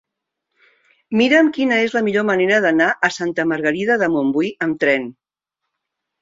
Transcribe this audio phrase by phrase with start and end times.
[1.19, 5.07] Mira'm quina és la millor manera d'anar a Santa Margarida de Montbui amb tren.